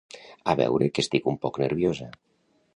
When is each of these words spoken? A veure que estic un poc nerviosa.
A 0.53 0.55
veure 0.59 0.87
que 0.95 1.05
estic 1.05 1.29
un 1.33 1.39
poc 1.45 1.63
nerviosa. 1.67 2.11